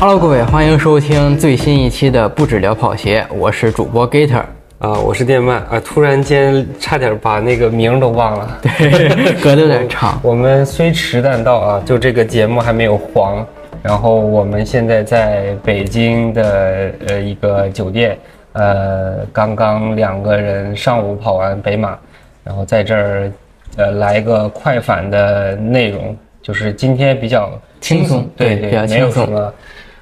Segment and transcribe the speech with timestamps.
[0.00, 4.44] Hello，各位，欢迎收听最新一期的不止聊跑鞋，我是主播 Gator。
[4.78, 8.58] 啊，我是电鳗啊，突然间差点把那个名儿都忘了。
[8.62, 10.20] 对， 隔得有点长。
[10.22, 13.44] 我们虽迟但到啊，就这个节目还没有黄。
[13.82, 18.16] 然后我们现在在北京的呃一个酒店，
[18.52, 21.98] 呃，刚刚两个人上午跑完北马，
[22.44, 23.32] 然后在这儿
[23.74, 29.24] 呃来个快反的内容，就是今天比较轻松，对对，比较没有轻松。
[29.24, 29.52] 什么。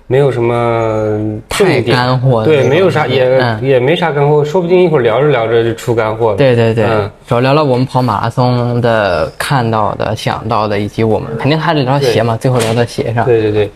[0.09, 3.61] 没有什么太干货对，没有啥，也、嗯。
[3.63, 6.37] 也没啥干货，说不定一会儿聊着聊着就出干货了。
[6.37, 7.11] 对对对，嗯。
[7.27, 13.25] 主要聊聊我们跑马拉松的看到的、想到的，以及我们肯定还得聊鞋嘛，最后聊到鞋上。
[13.25, 13.71] 对对对，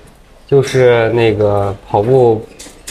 [0.46, 2.40] 就是那个跑步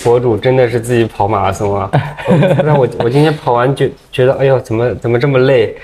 [0.03, 1.89] 博主真的是自己跑马拉松啊！
[2.63, 5.75] 那我我今天跑完觉觉得，哎呦，怎么怎么这么累？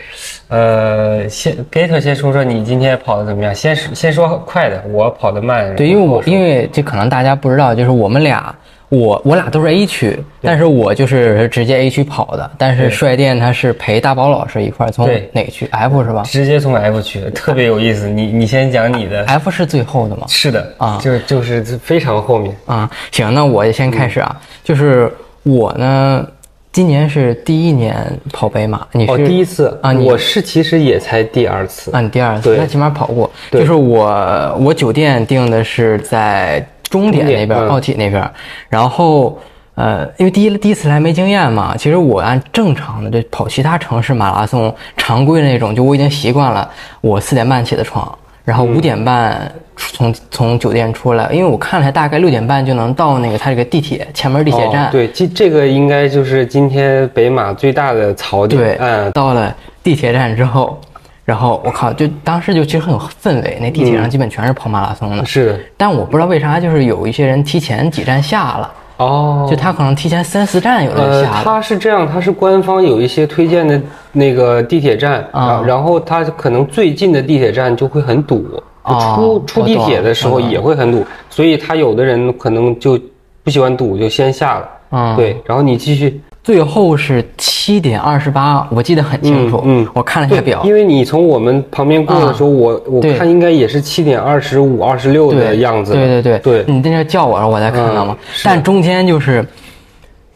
[0.48, 3.54] 呃，先 Gator 先说说你今天跑的怎么样？
[3.54, 5.76] 先说先说快的，我跑的慢。
[5.76, 8.54] 对，因为我因为为这可能大家不知道，就是我们俩，
[8.90, 18.08] 我我俩都是 A 区，但是我就是直接 A 区跑的，但是帅电他是陪大宝老师一块儿从哪个区 F 是吧直接从 F 区，特别有意思。
[18.08, 19.26] 你你先讲你的。
[19.26, 20.26] ？F 是最后的吗？
[20.28, 22.56] 是的啊就就是非常后面。
[22.68, 25.12] 啊，行，那我先开始啊，就是
[25.44, 26.26] 我呢，
[26.72, 27.96] 今年是第一年
[28.32, 31.92] 跑北马，你是、哦，第一次啊你我是其实也才第二次。
[31.92, 33.30] 啊，你第二次，那起码跑过。
[33.50, 38.32] 对就是我我酒店定的是在终点那边，嗯奥体那边，
[38.70, 39.38] 然后。
[39.78, 46.66] 呃，因为第一第一次来没经验嘛，其实我按正常的这跑其他城市马拉松常规的那种，就我已经习惯了。
[47.02, 54.86] 我四点半起的床，然后五点半从从酒店出来，因为我看了一下，大概六点半就能到那个它这个地铁前门地铁站。
[54.86, 58.62] 哦、对，这这个应该就是今天北马最大的槽点。
[58.62, 60.80] 对，嗯，到了地铁站之后，
[61.26, 65.24] 然后我靠，就当时就其实很有氛围，那地铁上基本全是跑马拉松的。
[65.24, 65.60] 嗯是的。
[65.76, 71.42] 但我不知道为啥，就是有一些人提前几站下了，哦，就他可能提前三四站有的下了。
[71.44, 73.82] 他是这样，他是官方有一些推荐的
[74.12, 78.46] 那个地铁站，啊然后然后它可能最近的地铁站就会很堵，
[78.84, 83.00] 哦出出地铁的时候也会很堵，所以他有的人可能就
[83.44, 84.70] 不喜欢堵，就先下了。
[84.92, 86.22] 嗯对，然后你继续。
[86.46, 89.64] 最后是七点二十八，我记得很清楚。
[89.66, 95.94] 嗯嗯我看了一下表，因为你从我们旁边过的时候，我我看应该也是七点二十五、二十六的样子。
[95.94, 98.16] 对对对对你在那叫我，然后我才看到嘛。
[98.22, 99.44] 嗯但中间就是，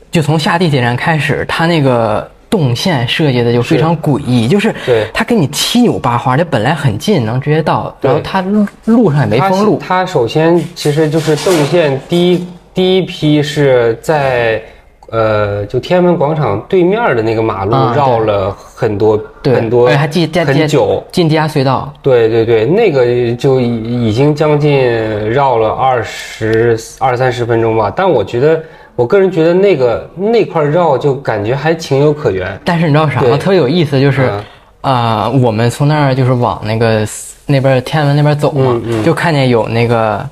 [0.09, 4.73] 就从下地铁站开始，它那个动线设计的就非常诡异，就是
[5.13, 9.77] 它给你七扭八花，这本来很近能直接到，然后它路路上也没封路。
[9.79, 14.59] 它首先其实就是动线第一第一批是在
[15.11, 21.03] 呃就天安门广场对面的那个马路绕了很多、对，很多还进加很久。
[21.11, 21.91] 进地下隧道。
[22.01, 24.71] 对对对，那个就已已经将近
[25.29, 27.91] 绕了二十二三十分钟吧。
[27.95, 28.61] 但我觉得，
[28.95, 32.59] 我个人觉得那个那块绕就感觉还情有可原。
[32.63, 33.37] 但是你知道啥吗？
[33.37, 34.43] 特别有意思，就是嗯
[34.81, 37.05] 啊、我们从那儿就是往那个
[37.45, 40.25] 那边天安门那边走嘛，就看见有那个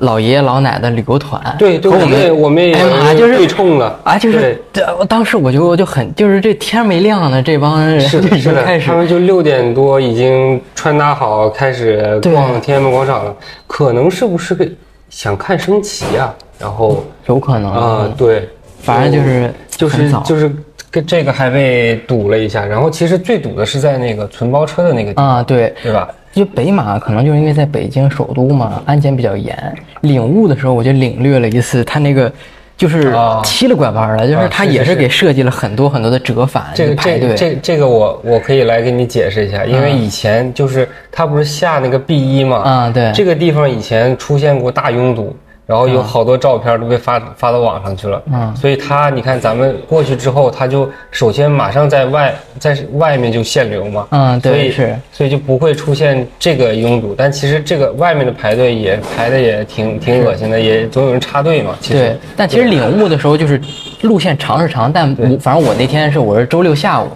[0.00, 1.40] 老爷爷老奶奶的旅游团。
[1.58, 13.34] 对对，和我我们我们也哎，就是对冲了啊，就是这，我当时我就我就很，就是这天没亮呢，这帮人是的， 是的开，始他们就六点多已经穿搭好，开始逛天安门广场了。
[13.66, 14.66] 可能是不是个
[15.08, 16.34] 想看升旗啊？
[16.58, 18.48] 然后 有可能啊、对，
[18.82, 20.50] 反正就是就是就是
[20.90, 22.64] 跟这个还被堵了一下。
[22.64, 26.08] 然后其实最堵的是在那个存包车的那个地方，啊，对，对吧？
[26.32, 29.74] 就北马可能就是因为在北京首都嘛，安检比较严。
[30.02, 32.32] 领悟的时候我就领略了一次，他那个
[32.76, 37.28] 就是啊七了拐弯了，就是啊他也是给设计了很多很多的折返，这个就排队。
[37.30, 45.36] 这这这个我我可以来给你解释一下，因为以前就是他不是下那个 B 一嘛，啊对这个地方以前出现过大拥堵，
[45.70, 48.52] 然后有好多照片都被发发到网上去了，嗯。
[48.56, 54.96] 所以他你看咱们过去之后，他就首先马上在外在外面就限流嘛，嗯对所以是。
[55.12, 62.00] 所以就不会出现这个拥堵，但其实这个外面的排队也排的也挺挺恶心的，也总有人插队嘛，其实。
[62.00, 63.60] 对，但其实领悟的时候就是
[64.02, 67.06] 路线长是长，但我反正我那天是我是周六下午，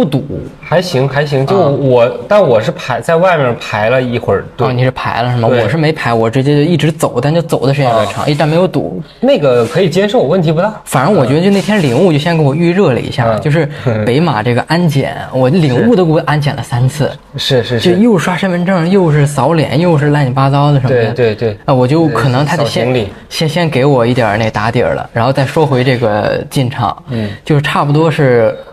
[0.00, 0.24] 不堵。
[0.62, 4.66] 还行还行，就啊我、但我是排在外面排了一会儿队。
[4.66, 5.48] 哦，你是排了是吗？
[5.48, 9.02] 我是没排，我直接就一直走，但就走的时间有点长，一站没有堵。
[9.20, 10.72] 那个可以接受，问题不大。
[10.84, 13.68] 反正我觉得就那天领悟就先给我预热了一下，嗯就是
[14.06, 21.12] 北马这个安检，我领悟都给我安检了三次，是是，就是又刷身份证，又是扫脸，又是乱七八糟的什么的。
[21.12, 28.69] 对对对啊，我就可能他得先先先给我一点那打底儿了，然后再说回这个进场，嗯，就是差不多是，呃，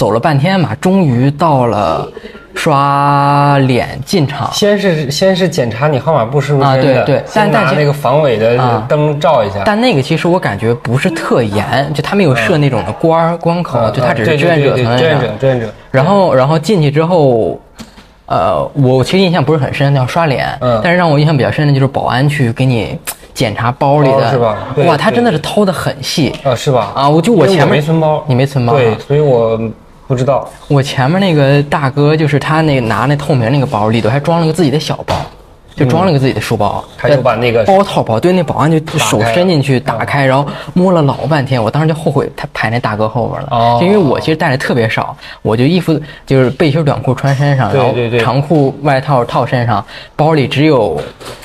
[0.00, 2.08] 走了半天嘛，终于到了
[2.54, 4.50] 刷脸进场。
[4.50, 9.60] 先是先是检查你号码布是不是啊真的，对对先但但其拿那个防伪的啊灯照一下。
[9.62, 15.68] 但那个其实我感觉不是特严，就他没有设那种的关儿关口，嗯就他只是志愿者对对对志愿者，志愿者。
[15.90, 17.60] 然后，然后进去之后，
[18.24, 20.48] 呃，我其实印象不是很深，要刷脸。
[20.62, 22.98] 嗯但是让我印象比较深的就是保安去给你
[23.34, 24.56] 检查包里的，包是吧
[24.86, 26.90] 哇，他真的是掏的很细啊，是吧？
[26.94, 27.06] 啊！
[27.06, 29.60] 我就我前面没存包，你没存包啊对，所以我
[30.10, 30.50] 不知道。
[30.66, 35.14] 我前面那个大哥就是他那个拿那透明那个包里头还装了个自己的小包。
[35.76, 49.82] 就装了个自己的书包，他就把那个包套包，对，那保安就手伸进去打开，然后摸了老半天，我当时就后悔他排那大哥后边了，哦就因为我其实带的特别少，我就衣服就是背心短裤穿身上，然后长裤外套套身上，
[50.16, 51.00] 包里只有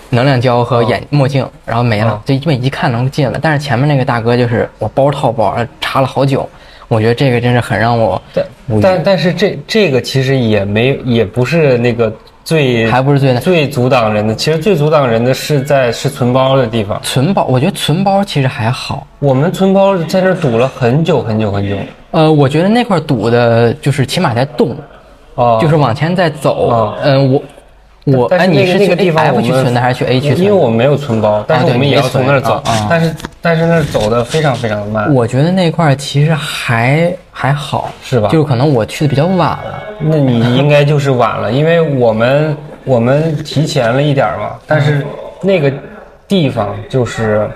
[0.09, 3.39] 能量胶和眼墨镜，然后没了哦，就因为一看能进了。
[3.41, 6.49] 但是前面那个大哥就是我包套包查了好久，
[6.87, 8.45] 我觉得这个真是很让我但
[8.81, 16.99] 但但是这这个其实也没也不是那个最还不是最难最阻挡人的，其实最阻挡人的是在是存包的地方。
[17.01, 19.07] 存包，我觉得存包其实还好。
[19.17, 21.75] 我们存包在那儿堵了很久很久很久。
[22.11, 24.75] 呃，我觉得那块堵的就是起码在动，
[25.33, 26.69] 哦，就是往前在走。
[26.69, 27.41] 哦嗯，我
[28.05, 30.43] 我哎，你是去那个地方 F 我们区存的还是去 A 区存的？
[30.43, 35.13] 因为我没有存包，但是我们也要从那儿走但是但是那儿走的非常非常的慢。
[35.13, 39.83] 我觉得那块儿其实还还好，是吧就是可能我去的比较晚了。
[39.99, 45.05] 那你应该就是晚了，因为我们我们提前了一点儿嘛，但是
[45.41, 45.71] 那个
[46.27, 47.49] 地方就是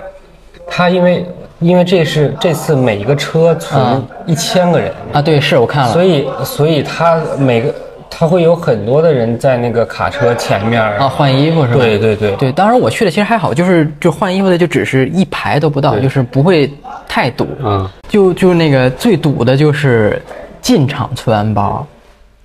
[0.66, 1.24] 它因为
[1.60, 5.92] 因为这是这次每一个车存啊一千个人，啊，对，是我看了。
[5.92, 7.72] 所以所以它每个
[8.10, 11.78] 它会有很多的人在那个卡车前面啊，换衣服是吧？
[11.78, 12.32] 对对对。
[12.36, 16.70] 对，当时我去的其实还好，就是就换衣服的就只是一排都不到，就是不会
[17.08, 17.46] 太堵。
[17.62, 20.20] 嗯，就就那个最堵的就是
[20.60, 21.86] 进场存完包，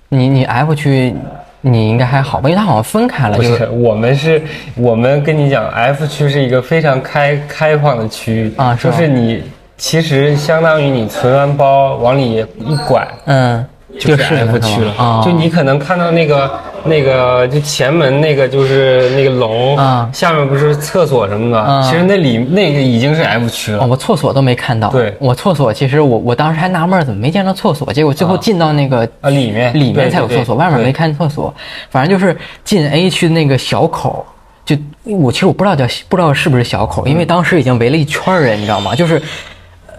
[0.08, 1.14] 你你 F 区
[1.60, 2.48] 你应该还好吧？
[2.48, 4.40] 因为它好像分开了，不，就是我们是，
[4.76, 8.52] 我们跟你讲，F 区是一个非常开开放的区域。
[8.56, 9.42] 啊是就是你
[9.76, 13.66] 其实相当于你存完包往里一拐，嗯，
[13.98, 14.92] 就是是 F 区了。
[14.96, 16.50] 啊，就你可能看到那个
[16.84, 23.82] 那个就前门那个就是那个楼啊下面不是厕所什么的，啊其实那里那个已经是 F 区了。
[23.82, 24.90] 哦，我厕所都没看到。
[24.90, 31.54] 对我厕所其实我我当时还纳闷怎么没见到厕所，结果最后进到那个啊里面里面才有厕所，外面没看厕所。
[31.90, 34.26] 反正就是进 A 区的那个小口，
[34.64, 38.94] 就我其实我不知道叫不知道是不是小口，因为当时已经围了一圈人，你知道吗？
[38.94, 39.20] 就是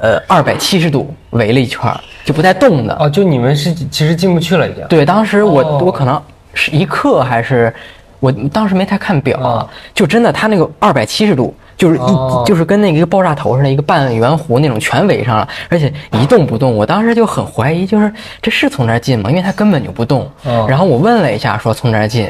[0.02, 2.96] 呃二百七十度围了一圈儿，就不带动的。
[3.00, 4.86] 哦，就你们是其实进不去了已经。
[4.88, 6.22] 对，当时我、哦我可能
[6.54, 7.74] 是一刻还是
[8.20, 11.54] 我当时没太看表就真的他那个二百七十度。
[11.78, 16.76] 就是一、哦就是跟那个一个爆炸头似的，一个半圆弧那种全围上了，而且一动不动。
[16.76, 18.12] 我当时就很怀疑，就是
[18.42, 19.30] 这是从这儿进吗？
[19.30, 20.28] 因为它根本就不动。
[20.44, 22.28] 哦然后我问了一下，说从这儿进，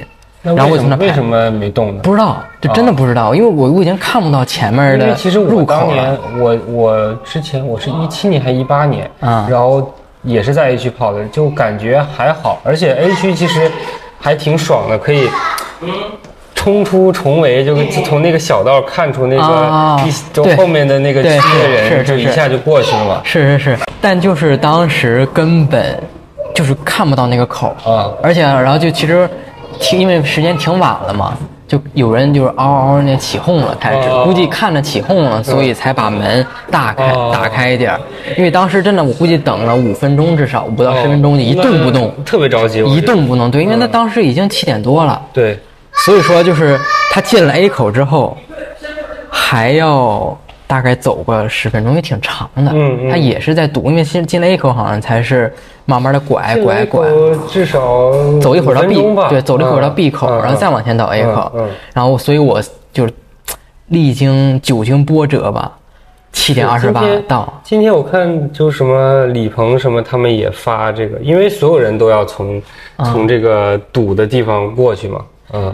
[0.55, 2.01] 然后我从那排么为什么没动呢？
[2.03, 6.19] 不知道，就真的不知道，因为我我已经看不到前面的因为其实我入当年口了。
[6.39, 9.47] 我我之前我是一七年还一八年，啊。
[9.49, 13.71] 然后也是在 A 区跑的，就感觉还好，而且 A 区其实
[14.19, 15.29] 还挺爽的，可以
[16.55, 23.21] 冲出重围，就就从那个小道看出那啊个一就后面的那个区对的人，是是就一下就过去了嘛。
[23.23, 25.97] 是是是，但就是当时根本
[26.53, 27.73] 就是看不到那个口。
[27.85, 28.11] 啊。
[28.21, 29.29] 而且然后就其实
[29.79, 31.37] 挺因为时间挺晚了嘛，
[31.67, 37.99] 就有人就是嗷嗷那起哄了，开始哦估计看着起哄了，所以才把门大开哦打开一点儿。
[38.37, 43.49] 因为当时真的我估计等了五分钟至少不到十分钟，就一动不动，特别着急，一动不动。
[43.51, 45.21] 对，因为他当时已经七点多了。
[45.33, 45.59] 对，
[46.05, 46.79] 所以说，就是
[47.11, 48.37] 他进了 A 口之后，
[49.29, 52.71] 还要大概走个十分钟，也挺长的。
[52.73, 53.09] 嗯嗯。
[53.09, 55.51] 他也是在堵，因为进进了 A 口好像才是
[55.85, 57.07] 慢慢的拐拐拐，
[57.47, 58.95] 至少走一会儿到 B，
[59.29, 61.51] 对，走了一会儿到 B 口，嗯然后再往前到 A 口，
[61.93, 63.13] 然后所以我就是
[63.87, 65.71] 历经久经波折吧，
[66.33, 67.61] 七点二十八到。
[67.63, 72.61] 今天我看就什么李鹏什么，他们也发这个，因为所有人都要从、
[73.05, 75.25] 从这个堵的地方过去嘛。
[75.53, 75.73] 嗯，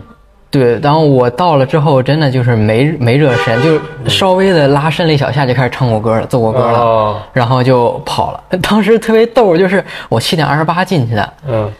[0.53, 8.43] 对，然后我到了之后，真的就是没没热身，就稍微的拉伸了一小下，就开始唱国歌了，奏国歌了，哦然后就跑了。
[8.61, 11.73] 当时特别逗，就是我七点二十八进去的，嗯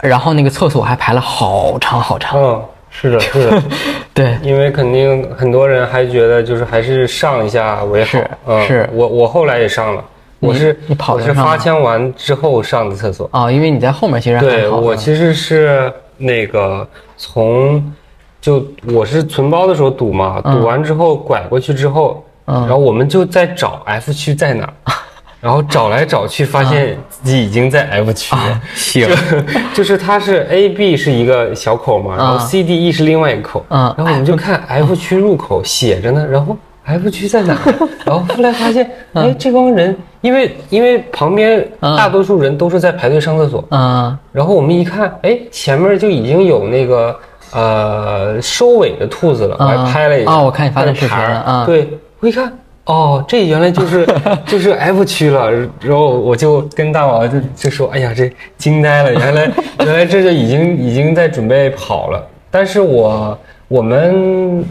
[0.00, 2.36] 然后那个厕所还排了好长好长。
[2.36, 2.60] 嗯，
[2.90, 3.62] 是的，是的，
[4.12, 8.10] 对，因为肯定很多人还觉得就是还是上一下为好。
[8.10, 10.04] 是嗯、是我我后来也上了，
[10.40, 13.28] 我是你跑我是发枪完之后上的厕所。
[13.32, 16.84] 啊、因为你在后面其实还对我其实是那个
[17.16, 17.80] 从
[18.40, 20.54] 就我是存包的时候堵嘛，嗯。
[20.54, 22.60] 堵完之后拐过去之后，嗯。
[22.60, 24.74] 然后我们就在找 F 区在哪儿，
[25.40, 28.60] 然后找来找去，发现自己已经在 F 区了。
[28.74, 29.08] 行，
[29.74, 33.94] 就是它是 A B 是一个小口嘛，然后 C D E 是另外一个口，嗯。
[33.96, 37.58] 然后我们就看 F 区入口写着呢，然后 F 区在哪？
[38.04, 44.16] 然后后来发现，哎，这帮人因为因为旁边大多数人都是在排队上厕所，嗯。
[44.32, 47.14] 然后我们一看，哎，前面就已经有那个
[47.52, 50.30] 呃收尾的兔子了，我还拍了一下。
[50.32, 51.88] 哦我看你发的视频那个牌儿了嗯对，
[52.20, 52.52] 我一看，
[52.84, 54.06] 哦，这原来就是
[54.46, 55.50] 就是 F 区了。
[55.80, 59.50] 然后我就跟大宝就就说，哎呀，这惊呆了，原来
[59.84, 62.26] 原来这就已经已经在准备跑了。
[62.50, 63.38] 但是我
[63.68, 64.64] 我们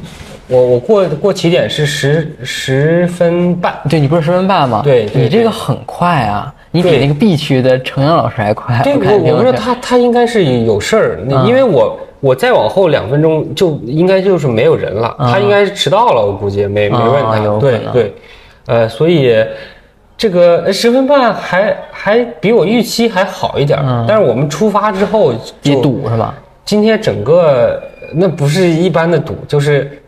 [0.47, 4.81] 我我过过起点是十十分半，对你不是十分半吗？
[4.83, 8.81] 对对你这个很快啊，你比那个 B 区的程阳老师还快。
[8.83, 17.59] 对，看我我不知道他他应该是有事儿，因为我我再往后两分钟就应该就是没有人了，他应该是迟到了，我估计没没问他。
[17.59, 18.13] 对对，
[18.65, 19.35] 呃，所以
[20.17, 26.33] 这个呃十分半还还比我预期还好一点但是我们出发之后也就堵是吧？
[26.65, 27.81] 今天整个
[28.13, 30.01] 那不是一般的堵，就是。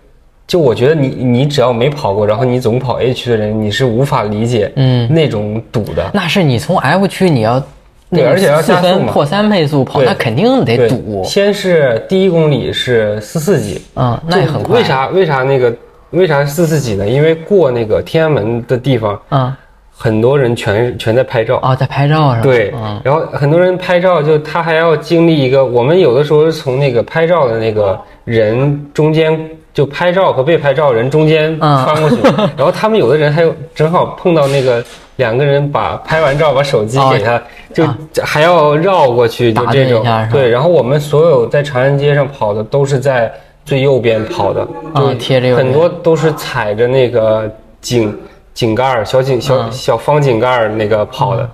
[0.49, 6.09] 就我觉得你你只要没跑过，然后你总跑 A 区的人，你是无法理解嗯那种堵的。
[6.11, 7.63] 那是你从 F 区你要那个
[8.11, 11.23] 对而且要加速嘛分破三倍速跑，对那肯定得堵。
[11.23, 14.77] 先是第一公里是四四几，嗯，那也很快。
[14.77, 14.83] 为？
[14.83, 15.73] 啥为啥那个
[16.11, 17.07] 为啥四四几呢？
[17.07, 19.53] 因为过那个天安门的地方，嗯，
[19.95, 21.59] 很多人全全在拍照。
[21.61, 22.43] 哦，在拍照是吧？
[22.43, 29.39] 对嗯，然后很多人拍照，就他还要经历一个，我们有的时候是从那个拍照的那个人中间，
[29.71, 32.17] 就拍照和被拍照人中间嗯穿过去，
[32.57, 34.83] 然后他们有的人还有正好碰到那个
[35.19, 37.39] 两个人把拍完照把手机给他，
[37.71, 37.85] 就
[38.23, 40.49] 还要绕过去，就打这种对。
[40.49, 43.31] 然后我们所有在长安街上跑的都是在
[43.63, 44.61] 最右边跑的，
[44.93, 45.67] 啊就贴着右边。
[45.67, 48.17] 很多都是踩着那个井
[48.53, 49.71] 井盖儿小井小、嗯。
[49.71, 51.47] 小方井盖儿那个跑的。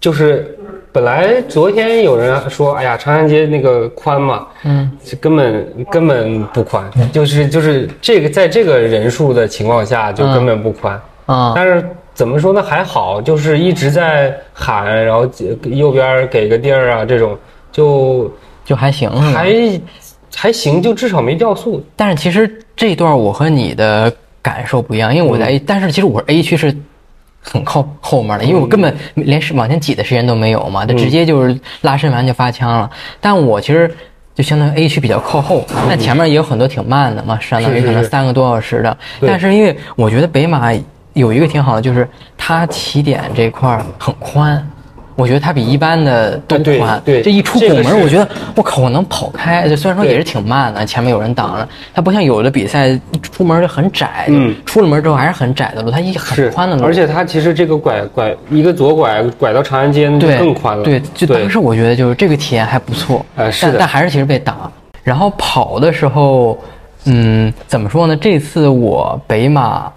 [0.00, 0.58] 就是
[0.92, 11.00] 本来昨天有人说，哎呀，长安街那个宽嘛，嗯，这根本根本不宽，就是就是这个在这个人数的情况下就根本不宽。
[11.24, 11.82] 啊，但是
[12.14, 12.62] 怎么说呢？
[12.62, 15.28] 还好，就是一直在喊，然后
[15.64, 17.36] 右边给个地儿啊，这种
[17.72, 18.32] 就
[18.64, 19.10] 就还行？
[19.10, 19.80] 还
[20.34, 21.84] 还行，就至少没掉速。
[21.96, 26.74] 但是其实这段我和你的感受不一样，因为我在 A，、但是其实我是 A 区是
[27.42, 32.88] 很靠后面的，因为我根本连是往前挤的时间都没有嘛，就直接就是拉伸完就发枪了。
[33.20, 33.92] 但我其实
[34.34, 38.96] 就相当于 A 区比较靠后，但前面也有很多挺慢的嘛，相当于可能三个多小时的。
[39.18, 40.72] 对但是因为我觉得北马
[41.14, 42.06] 有一个挺好的，就是
[42.36, 44.64] 它起点这块儿很宽。
[45.16, 49.68] 我觉得它比一般的都宽，对这一出拱门，我觉得我靠，我能跑开。
[49.68, 60.82] 这虽然说也是挺慢的，前面有人挡着，它不像有的比赛一出门就很窄，嗯，出了门之后还是很窄的路，它一很宽的路，而且它其实这个拐拐一个左拐拐到长安街那就对更宽了。
[60.82, 64.68] 对，就当时我觉得就是这个体验还不错，呃是的但但还是其实被挡。
[65.04, 66.58] 然后跑的时候，
[67.04, 68.16] 嗯，怎么说呢？
[68.16, 69.88] 这次我北马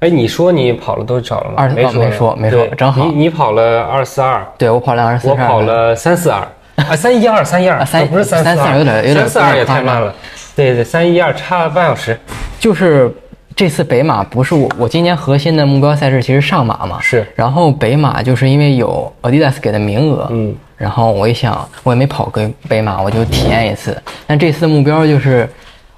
[0.00, 1.54] 哎，你说你跑了多少了吗？
[1.56, 6.40] 二哦没说呢，没说没说正好你你跑了二四二，对我跑了二十四，我跑了三四二，
[6.76, 10.14] 啊，三一二，三一二，啊三不是三四342有点有点三四二也太慢了。
[10.54, 12.18] 对对，三一二差了半小时。
[12.60, 13.12] 就是
[13.56, 24.00] 这次北马不是我，我今年核心的目标赛事其实上马嘛，是然后北马就是因为有 Adidas 给的名额，嗯，然后我一想，我也没跑过北马，我就体验一次。
[24.28, 25.48] 但这次的目标就是，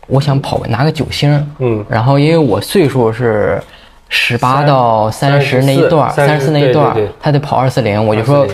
[0.06, 3.62] 我想跑拿个九星，嗯然后因为我岁数是
[4.10, 8.46] 十八到三十那一段，三十四那一段对对对，他得跑二四零，我就说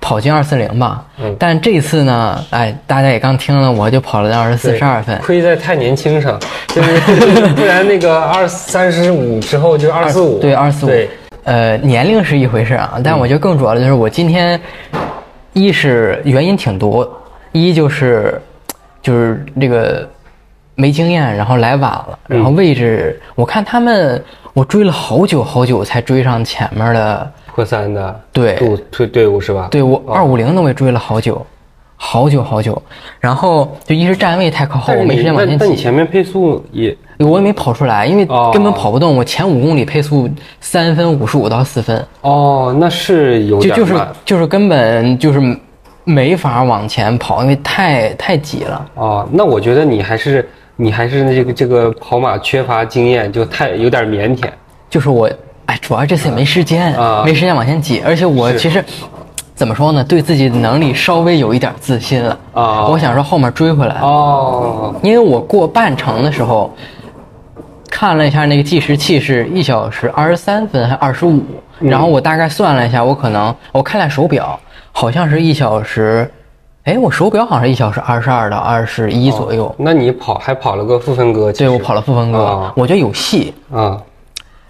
[0.00, 1.04] 跑进二四零吧。
[1.20, 5.16] 嗯但这次呢，哎，大家也刚听了，我就跑了二十四对十二分。
[5.18, 6.38] 亏在太年轻上，
[6.68, 6.98] 就是
[7.54, 11.08] 不然那个二三十五之后就二四五，对，二四五对，，
[11.44, 14.60] 呃，年龄是一回事啊，但我觉得更主要的就是我今天，
[15.52, 17.08] 一是原因挺多，
[17.52, 18.40] 一就是
[19.00, 20.08] 就是这个
[20.74, 24.22] 没经验，然后来晚了，然后位置我看他们，
[24.58, 29.68] 我追了好久好久才追上前面的，破三的对队队队伍是吧？
[29.70, 31.46] 对我二五零都没追了好久，
[31.94, 32.82] 好久好久，
[33.20, 35.58] 然后就一是站位太靠后，我没时间往前挤。
[35.60, 39.16] 但你前面配速也我也没跑出来，因为哦根本跑不动。
[39.16, 40.28] 我前五公里配速
[40.60, 45.40] 三分五十五到四分，哦，那是有就就是就是根本就是
[46.02, 48.90] 没法往前跑，因为太太挤了。
[48.94, 50.48] 哦，那我觉得你还是
[50.80, 54.48] 你还是这个这个跑马缺乏经验，就太有点腼腆。
[54.88, 55.28] 就是我，
[55.66, 58.82] 哎，主要这次也没时间，啊没时间往前挤，而且我其实
[59.56, 62.38] 怎么说呢，对自己的能力稍微有一点自信了。
[62.52, 66.72] 啊我想说后面追回来，哦，因为我过半程的时候。
[67.90, 71.42] 看了一下那个计时器是一小时二十三分还二十五，
[71.80, 74.60] 然后我大概算了一下，我可能我看了手表，
[74.92, 76.30] 好像是一小时，
[76.88, 79.74] 哎，我手表好像是一小时二十二到二十一左右。
[79.76, 81.52] 那你跑还跑了个负分割？
[81.52, 83.52] 对，我跑了负分割，啊我觉得有戏。
[83.70, 84.00] 啊，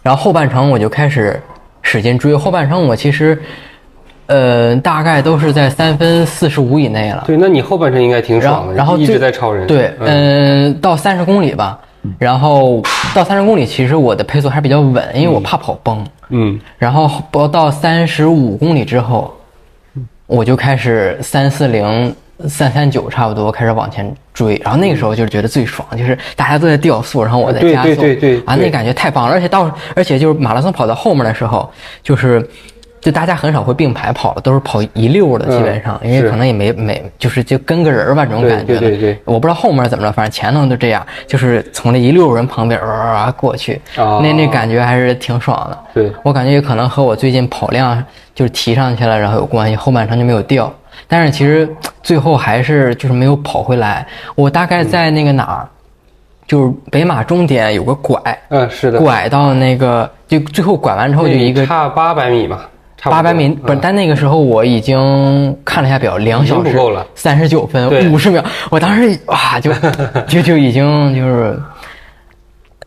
[0.03, 1.41] 然后后半程我就开始
[1.81, 3.41] 使劲追，后半程我其实，
[4.27, 7.23] 呃，大概都是在三分四十五以内了。
[7.25, 9.65] 对，那你后半程应该挺然爽的，然后一直在超人。
[9.69, 11.79] 对，嗯，嗯、到三十公里吧，
[12.19, 12.83] 然后
[13.15, 16.05] 到三十公里，其实我的配速还比较稳，因为我怕跑崩。
[16.31, 19.33] 嗯，然后不到三十五公里之后，
[20.29, 22.15] 我就开始三四零、
[22.47, 31.69] 三三九差不多开始往前追，然后那个时候就是觉得最爽，就是大家都在掉速，然后我在加速，对对对啊，那感觉太棒了，而且到而且就是马拉松跑到后面的时候，
[32.05, 32.49] 就是。
[33.01, 38.81] 就大家很少会并排跑了，都是跑一溜的，基本上，因为可能也没没，就是就跟个人儿吧这种感觉的。
[38.81, 45.79] 对对对我不知道后面怎么着，反正前头就这样，就是从那一溜人旁边啊过去，哦那那感觉还是挺爽的。
[45.95, 48.03] 对，我感觉也可能和我最近跑量
[48.35, 50.73] 就是提上去了，然后有关系，后半程就没有掉。
[51.07, 51.69] 但是其实
[52.03, 54.05] 最后还是就是没有跑回来。
[54.35, 55.69] 我大概在那个哪儿，
[56.47, 62.69] 就是北马终点有个拐，嗯，是的，拐到那个就最后拐完之后就一个差八百米嘛，差不多
[63.05, 66.77] 八百米，不是，嗯但那个时候我已经看了一下表，两小时
[67.15, 69.73] 三十九分五十秒，我当时哇就
[70.27, 71.61] 就就已经就是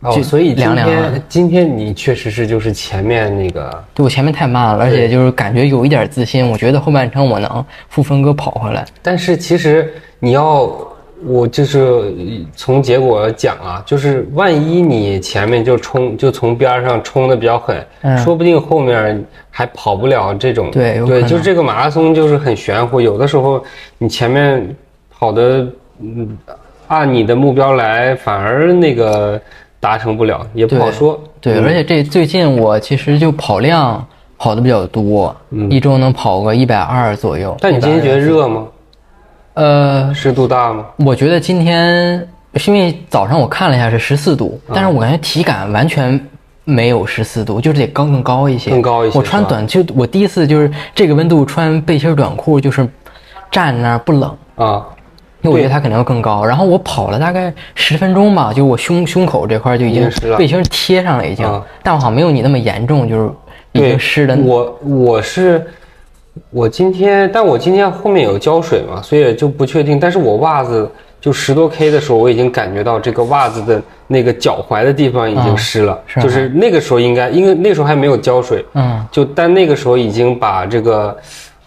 [0.02, 8.84] 哦，就所以今凉凉今天你确实是就是前面那个，对我前面太慢了，而且就是感觉有一点自信，我觉得后半程我能负分割跑回来。
[9.00, 10.68] 但是其实你要
[11.24, 12.12] 我就是
[12.54, 20.70] 从结果讲啊，就是万一你前面就冲就从边上冲的比较狠，嗯说不定后面还跑不了这种。
[20.70, 23.62] 对，对就是这个马拉松就是很玄乎，有的时候
[23.98, 24.74] 你前面
[25.10, 25.66] 跑的
[26.00, 26.36] 嗯
[26.88, 29.40] 按你的目标来，反而那个
[29.80, 31.18] 达成不了，也不好说。
[31.40, 34.04] 对，嗯而且这最近我其实就跑量
[34.36, 35.34] 跑的比较多，
[35.70, 37.52] 一周能跑个一百二左右。
[37.52, 38.66] 嗯但你今天觉得热吗？
[39.54, 40.86] 呃，湿度大吗？
[40.96, 46.18] 我觉得今天是因为早上我看了一下是十四度，嗯但是我感觉体感完全
[46.64, 48.70] 没有十四度，就是得高更高一些。
[48.70, 52.88] 更高一些我穿短袖我第一次就是这个温度穿背心短裤，就是
[53.50, 54.36] 站那儿不冷。
[54.56, 54.86] 啊，
[55.42, 63.30] 因为我觉得它肯定要更高，然后我跑了大概十分钟吧，就我胸胸口这块就已经背心贴上了，已经，啊但我好像没有你那么严重，就是
[63.72, 64.36] 已，经湿的。
[64.36, 65.66] 我我是
[66.50, 70.00] 我今天，但我今天后面有浇水嘛，所以就不确定。
[70.00, 70.90] 但是我袜子
[71.20, 81.16] 就十多 K 的时候，我已经感觉到这个袜子的那个脚踝的地方已经湿了，就是那个时候应该，因为那时候还没有浇水，嗯，就但那个时候已经把这个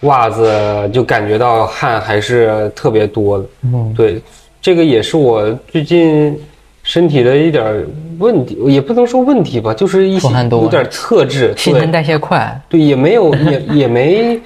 [0.01, 3.45] 袜子就感觉到汗还是特别多的。
[3.63, 4.21] 嗯，对，
[4.61, 6.37] 这个也是我最近
[6.85, 7.83] 身体的一点儿
[8.19, 14.39] 问题，也不能说问题吧，就是一些有点特质，新陈代谢快，对，也没有也也没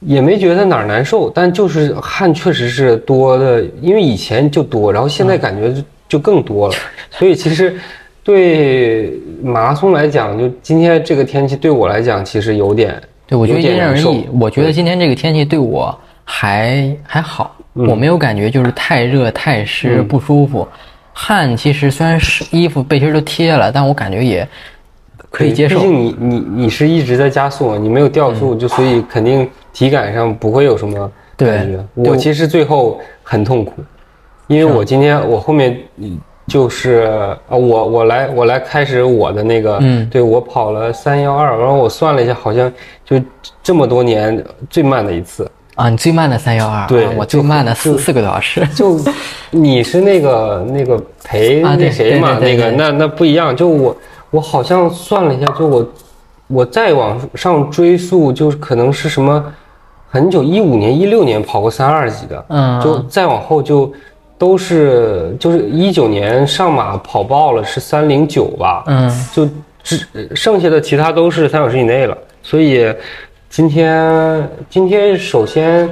[0.00, 6.74] 也没觉得哪儿难受，但就是汗确实是多的，因为以前就多，然后现在感觉就就更多了，
[7.12, 7.78] 所以其实
[8.24, 14.26] 对马拉松来讲，就今天这个天气对我来讲，其实有点对我觉得因人而异。
[14.40, 17.86] 我觉得今天这个天气对我还还好，嗯。
[17.86, 20.66] 我没有感觉就是太热太湿不舒服。
[21.12, 24.46] 汗其实虽然是衣服背心都贴了，但我感觉也
[25.30, 25.84] 可以接受毕。
[25.84, 31.84] 竟你你你是一直在加速，你没有掉速，就所以肯定体感上不会有什么对感觉。
[31.94, 33.74] 我其实最后很痛苦，
[34.46, 37.08] 因为我今天我后面嗯就是
[37.48, 42.70] 啊，我我来我来开始我的那个，嗯对我跑了三幺二，然后我算了一下，好像
[43.04, 43.20] 就
[43.62, 45.50] 这么多年最慢的一次。
[45.74, 48.66] 啊，你最慢的三幺二，对啊我最慢的四四个多小时。
[48.74, 49.00] 就
[49.50, 53.56] 你是那个那个陪啊那谁嘛，那个那那不一样。
[53.56, 53.96] 就我
[54.30, 55.92] 我好像算了一下，就我
[56.48, 59.42] 我再往上追溯，就是可能是什么
[60.10, 63.90] 很久一五年一六年跑过三二级的，嗯就再往后就
[64.36, 69.48] 都是就是一九年上马跑爆了是三零九吧，嗯，就
[69.82, 72.92] 只剩下的其他都是三小时以内了，所以
[73.52, 75.86] 今天今天首先，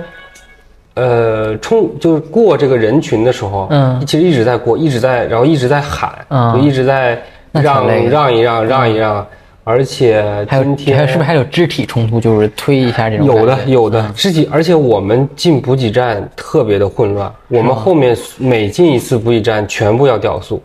[0.95, 4.03] 呃，冲就是过这个人群的时候，嗯。
[4.07, 6.55] 其实一直在过，一直在，然后一直在喊，嗯。
[6.55, 9.27] 就一直在让让一让让一让，
[9.63, 13.27] 而且还有今天还有是不是还有肢体冲突，就是推一下这种？
[13.27, 20.63] 有的，有的肢体，而且我们进补给站特别的混乱，我们后面每进一次补给站全部要掉速，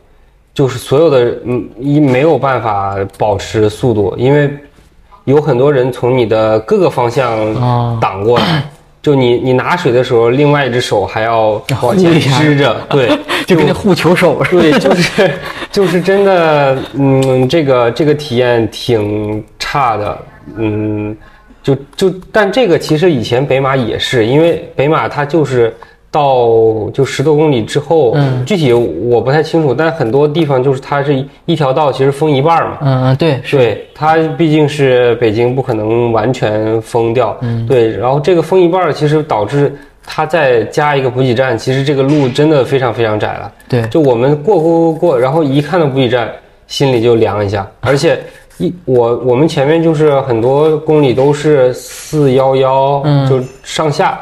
[0.53, 4.49] 就是所有的嗯一没有办法保持速度，因为
[5.25, 8.63] 有很多人从你的各个方向哦挡过来，
[9.01, 13.09] 就你你拿水的时候，另外一只手还要往前支着， 对，
[13.45, 14.61] 就跟那护球手似的。
[14.61, 15.31] 对，就是
[15.71, 20.17] 就是真的，嗯，这个这个体验挺差的，
[20.57, 21.15] 嗯，
[21.61, 25.75] 就就但这个其实以前北马也是，因为北马它就是
[26.15, 32.77] 到就十多公里之后，嗯具体我不太清楚，但很多地方就是它是一一条道，其实封一半儿嘛。
[32.81, 37.35] 嗯嗯，对，对，它毕竟是北京，不可能完全封掉。
[37.41, 39.75] 嗯对，然后这个封一半儿，其实导致
[40.05, 43.51] 它再加一个补给站，其实这个路真的非常非常窄了。
[43.67, 46.31] 对，就我们过过过过，然后一看到补给站，
[46.67, 47.67] 心里就凉一下。
[47.81, 48.17] 而且
[48.57, 54.21] 一我我们前面就是很多公里都是四幺幺，嗯就上下，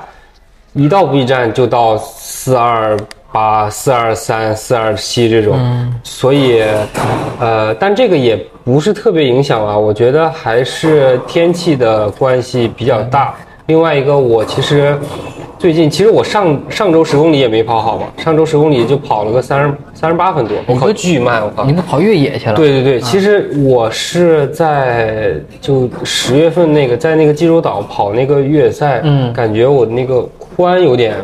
[0.74, 2.98] 一到补给站就到四二
[3.32, 6.64] 八、四二三、四二七这种，嗯所以
[7.40, 13.36] 呃，但这个也不是特别影响啊，我觉得还是天气的关系比较大。
[13.68, 14.98] 另外一个，我其实
[15.58, 21.72] 最近其实我上上周十公里也没跑好嘛，上周十公里就跑了个三十三十八分多，我靠巨慢，我靠你！
[21.72, 22.56] 都跑越野去了。
[22.56, 31.16] 对对对，其实我是在就十月份那个在那个济州岛跑那个越野赛，嗯感觉我那个髋有点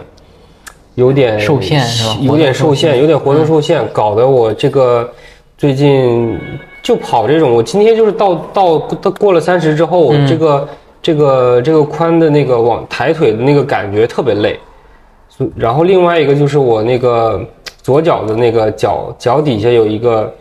[0.95, 2.17] 有点受限是吧？
[2.21, 5.09] 有点受限，有点活动受限，搞得我这个
[5.57, 6.37] 最近
[6.81, 10.69] 就跑这种，我今天就是到到到过了三十之后，我这个
[11.01, 14.59] 这个这个髋的那个往抬腿的那个感觉特别累，
[15.55, 17.41] 然后另外一个就是我那个
[17.81, 20.33] 左脚的那个脚脚底下有一个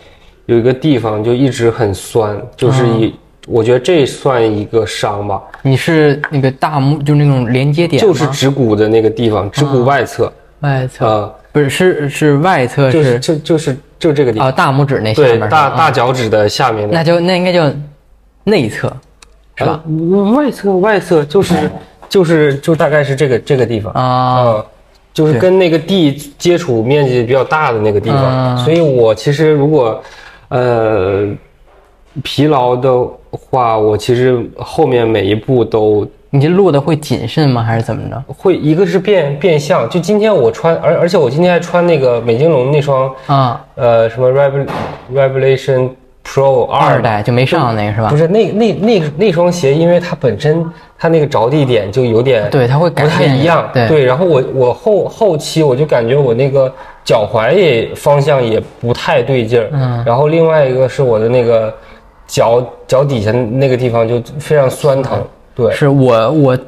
[0.46, 3.00] 有一个地方就一直很酸，就是嗯。
[3.00, 3.14] 一、
[3.48, 13.12] 我觉得这算一个伤吧，你是那个大拇，就是那种连接点，就是指骨的那个地方，指骨外侧，外侧，呃，不是是是外侧就是。
[13.12, 14.48] 是就就是就这个地方。
[14.48, 15.90] 啊方，大拇指那下对，面大大啊。
[15.90, 16.94] 脚趾的下面的。
[16.94, 17.68] 那就那应该叫
[18.44, 18.92] 内侧，
[19.56, 19.82] 是吧？
[19.86, 21.54] 呃外侧外侧就是
[22.08, 23.92] 就是就大概是这个这个地方。
[23.94, 24.64] 啊，嗯，
[25.12, 30.00] 就是跟那个地接触面积比较大的那个地方，嗯所以我其实如果
[30.48, 31.26] 呃
[32.22, 32.90] 疲劳的
[33.30, 37.62] 话，我其实后面每一步都你这录的会谨慎吗？
[37.62, 38.22] 还是怎么着？
[38.26, 44.66] 会，一个是变变相，就今天我穿，而而且我今天还穿那个美津浓那双啊，呃什么 Revel
[45.14, 45.90] Revelation
[46.24, 48.16] Pro 二二代就没上那个是吧不？
[48.16, 50.62] 是那那那那双鞋，因为它本身
[50.98, 56.70] 它那个着地点就有点对，它会改不太一样，对，然后我我后后期我就感觉我那个
[57.02, 61.72] 脚踝也方向也不太对劲儿，嗯然后另外一个是我的那个
[62.28, 65.20] 脚脚底下那个地方就非常酸疼，
[65.56, 66.58] 对，是我我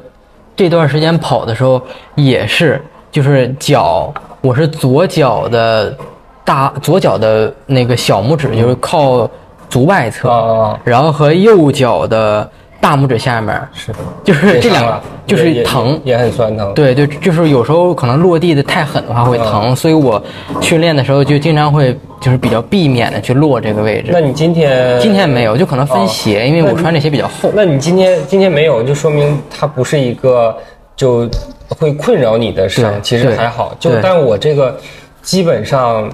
[0.55, 1.81] 这段时间跑的时候
[2.15, 5.95] 也是，就是脚，我是左脚的
[6.43, 9.29] 大左脚的那个小拇指就是靠
[9.69, 10.79] 足外侧，啊。
[10.83, 12.49] 然后和右脚的
[12.81, 16.01] 大拇指下面，是的就是这两个就是疼。
[16.03, 20.21] 也很酸疼，对对，就是有时候可能落地的太狠的话会疼，所以我
[20.59, 24.19] 训练的时候就经常会就是比较避免的去落这个位置那。
[24.19, 27.51] 你今天今天没有，就可能分鞋，因为我穿这鞋比较厚。
[27.53, 30.57] 那你今天今天没有，就说明它不是一个
[30.95, 31.29] 就
[31.69, 33.75] 会困扰你的伤，对其实还好。
[33.79, 34.75] 就但我这个
[35.21, 36.09] 基本上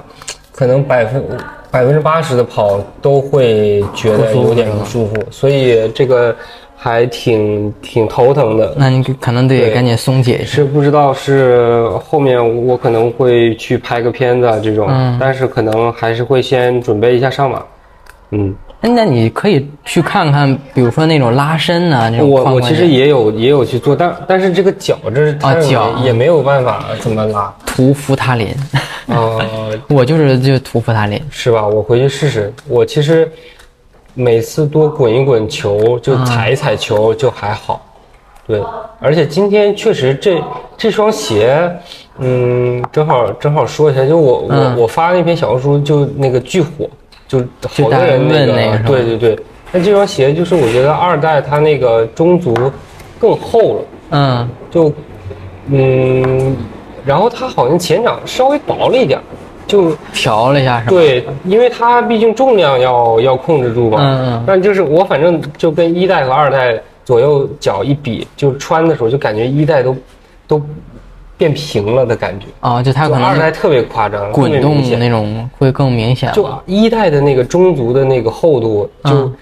[0.51, 1.23] 可能百分
[1.69, 6.35] 百分之八十的跑都会觉得有点不舒服，所以这个
[6.75, 8.73] 还挺挺头疼的。
[8.77, 10.45] 那你可能得赶紧松解一下。
[10.45, 17.63] 是不知道是后面我可能会去拍个片子啊这种，嗯但是可能还是会先准备一下上马。
[18.31, 27.53] 嗯，哎那你可以去看看，比如说那种拉伸呢，那种我我其实也有也有去做，但但是这个脚这它也啊脚也没有办法怎么拉。
[27.65, 28.47] 涂扶他林，
[29.07, 29.39] 呃，
[29.89, 31.21] 我就是就涂扶他林。
[31.29, 31.65] 是吧？
[31.67, 32.51] 我回去试试。
[32.67, 33.31] 我其实
[34.13, 37.83] 每次多滚一滚球，就踩一踩球就还好。
[38.47, 38.63] 对，
[38.99, 40.41] 而且今天确实这
[40.77, 41.69] 这双鞋，
[42.19, 46.89] 嗯，正好正好说一下，就我我、嗯我发那篇小红书就那个巨火，
[47.27, 49.39] 就好多人那个，那个对对对。
[49.71, 52.55] 那这双鞋就是我觉得二代它那个中足
[53.19, 53.81] 更厚了。
[54.11, 54.93] 嗯，就
[55.69, 56.55] 嗯，
[57.05, 59.23] 然后它好像前掌稍微薄了一点儿，
[59.67, 60.91] 就调了一下是吧？
[60.91, 63.97] 对，因为它毕竟重量要要控制住嘛。
[63.99, 69.93] 嗯嗯但就是我反正就跟一代和二代左右脚一比，就穿的时候就感觉一代都
[70.47, 70.61] 都
[71.37, 76.49] 变平了的感觉，啊，就它可能二代特别夸张，特滚动那种会更明显就。
[76.65, 79.35] 一代的那个中足的那个厚度就嗯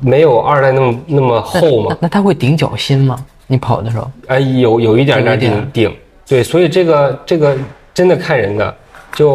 [0.00, 2.08] 没有二代那么那么厚嘛那。
[2.08, 3.16] 它会顶脚心吗？
[3.46, 4.10] 你跑的时候？
[4.28, 7.56] 哎，有有一点点顶顶，对，所以这个这个
[7.92, 8.74] 真的看人的。
[9.14, 9.32] 就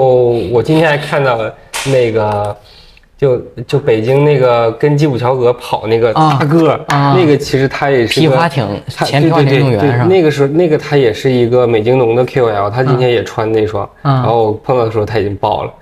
[0.51, 1.39] 我今天还看到
[1.85, 2.55] 那个
[3.19, 7.13] 就就北京那个跟基普乔格跑那个啊大个儿，啊。
[7.13, 10.05] 那个其实他也是个皮划艇他前皮划艇对对对运动员是吧？
[10.05, 15.73] 那个时候那个他也是一个美津浓的 QL，他今天也穿那双，嗯然后我碰到的时候他已经爆了。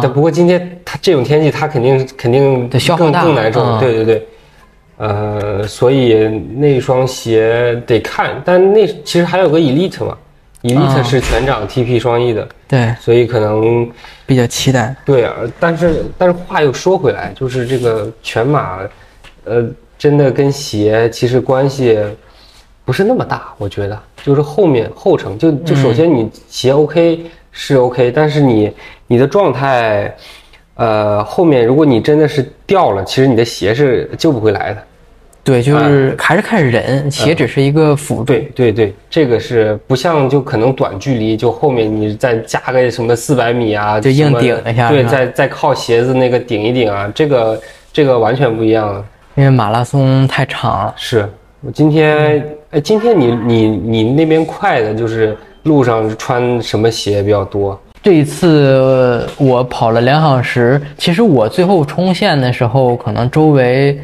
[0.00, 3.60] 但不过今天他这种天气，他肯定肯定更更难受。
[3.60, 4.26] 嗯对对对，
[4.98, 6.14] 呃，所以
[6.56, 10.16] 那双鞋得看，但那其实还有个 Elite 嘛
[10.68, 13.90] ，Elite 嗯是全掌 TP 双翼的，对，所以可能
[14.26, 14.94] 比较期待。
[15.04, 15.34] 对啊。
[15.58, 18.80] 但是但是话又说回来，就是这个全马，
[19.44, 19.66] 呃，
[19.98, 21.98] 真的跟鞋其实关系
[22.84, 28.72] 不是那么大，我觉得就是后面后程，就就首先你鞋 OK 是 OK，但是你
[29.06, 30.14] 你的状态，
[30.74, 34.82] 呃，后面如果你真的是掉了，其实你的鞋是救不回来的。
[35.48, 38.24] 对，就是还是看人，鞋只是一个辅助。
[38.24, 49.02] 对对对，这个是不像就可能短距离，就后面你再加个什么四百米啊，就硬顶一下对，再再靠鞋子那个顶一顶啊，这个这个完全不一样了。
[49.36, 50.94] 因为马拉松太长了。
[50.98, 51.26] 是
[51.62, 57.80] 我今天，哎，今天你你你那边快的，就是路上穿什么鞋比较多？
[58.02, 63.98] 这一次呃我跑了两小时，其实我最后冲线的时候，可能周围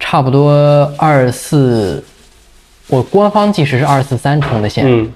[0.00, 0.52] 差不多
[0.96, 2.02] 二十四，
[2.88, 5.12] 我官方计时是二十四三冲的线，嗯。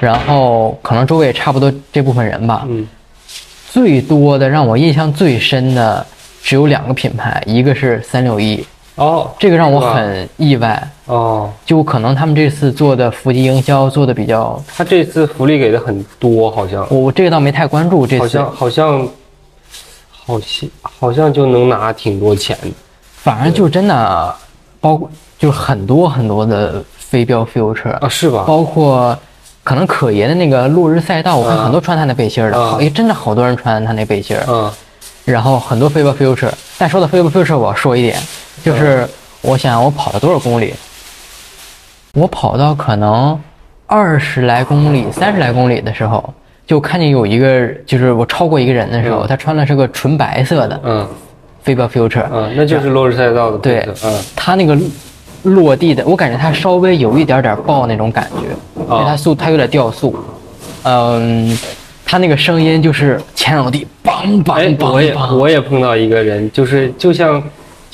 [0.00, 2.64] 然后可能周围也差不多这部分人吧。
[2.68, 2.84] 嗯。
[3.70, 6.04] 最多的让我印象最深的
[6.42, 9.30] 只有两个品牌，一个是三六一，哦。
[9.38, 16.86] 这个让我很意外，哦，就可能他们这次做的伏击营销做的比较，他这次福利给的很多，好像。
[16.90, 18.22] 我我这个倒没太关注这次。
[18.22, 19.08] 好像，好像
[20.10, 22.56] 好像好像就能拿挺多钱。
[22.62, 22.68] 的。
[23.24, 24.34] 反正就真的
[24.80, 28.44] 包括就是很多很多的飞镖 future，啊，是吧？
[28.46, 29.18] 包括
[29.64, 32.72] 可能可爷的那个落日赛道，我看很多穿他那背心儿的，啊。
[32.72, 34.44] 好，也真的好多人穿他那背心儿。
[34.46, 34.70] 嗯
[35.24, 38.20] 然后很多飞镖 future，但说到飞镖 future，我要说一点，
[38.62, 39.08] 就是
[39.40, 40.74] 我想我跑了多少公里，
[42.12, 43.40] 我跑到可能
[43.86, 46.22] 二十来公里、三十来公里的时候，
[46.66, 49.26] 就看见有一个，就是我超过一个人的时候，嗯。
[49.26, 51.08] 他穿的是个纯白色的嗯
[51.64, 54.78] 飞镖 future，嗯，那就是落日赛道的对嗯，它那个
[55.42, 58.46] 落地的，我感觉它稍微有一点点爆那种感觉，
[58.92, 60.14] 因为它速它有点掉速，
[60.82, 61.58] 嗯，
[62.04, 67.42] 它那个声音就是前两地，梆梆梆，梆我也梆，我也碰到一个人，就是就像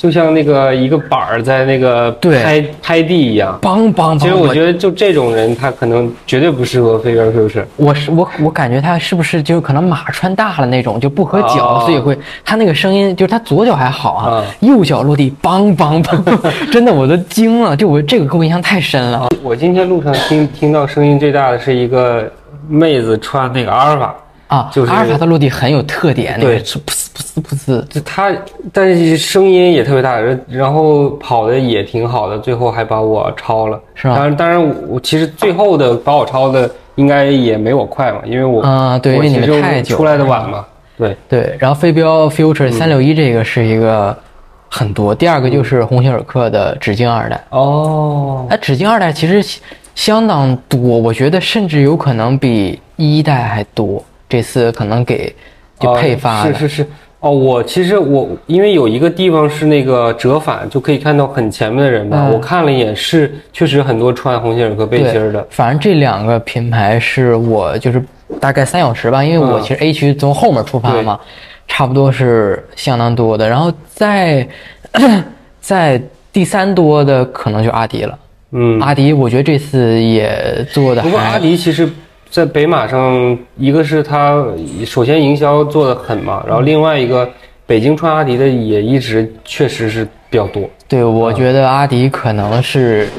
[0.01, 3.59] 就像那个一个板儿在那个对拍拍地一样。
[3.61, 4.19] 梆梆梆。
[4.19, 16.19] 其实我觉得就这种人，他可能绝对不适合飞镖 Q 我是我我感觉他是不是就可能马穿大了那种就不合脚，哦所以会他那个声音就是他左脚还好啊，啊右脚落地梆梆梆，
[16.73, 19.27] 真的我都惊了，就我这个给我印象太深了。
[19.43, 22.27] 我今天路上听听到声音最大的是一个
[22.67, 24.15] 妹子穿那个阿尔法，
[24.51, 26.61] 啊，就是阿尔法的落地很有特点，对。
[26.61, 28.29] 是噗呲噗呲噗呲，就它，
[28.73, 33.79] 但是声音也特别大，然然后跑的也挺好的，最后还把我超了。
[33.95, 34.15] 是吧？
[34.15, 40.65] 当然，当然我，其实最后的把我超的应该也没我快嘛，因为我啊对因为你们太久出来的晚嘛。
[40.97, 44.13] 对，对，然后飞镖 Future 三六一这个是一个
[44.69, 49.59] 很多，第二个就是鸿星尔克的指径二代，哦，哎，指径二代其实
[49.95, 54.03] 相当多，我觉得甚至有可能比一代还多。
[54.31, 55.35] 这次可能给
[55.77, 56.87] 就配发是是是。
[57.19, 62.17] 哦，我其实我因为有一个地方是那个折返，就可以看到很前面的人吧。
[62.19, 65.45] 嗯我看了一眼，是确实很多穿红星尔克背心儿的。
[65.51, 68.03] 反正这两个品牌是我就是
[68.39, 71.19] 大概三小时吧，因为我嗯其实 A 区从后面出发嘛，
[71.67, 73.47] 差不多是相当多的。
[73.47, 74.47] 然后在
[75.61, 76.01] 在
[76.33, 78.17] 第三多的可能就阿迪了。
[78.53, 81.87] 嗯，阿迪我觉得这次也做的不过阿迪其实，
[82.31, 84.41] 在北马上，一个是他
[84.85, 87.29] 首先营销做的狠嘛，然后另外一个
[87.65, 90.63] 北京穿阿迪的也一直确实是比较多。
[90.87, 93.09] 对，我觉得阿迪可能是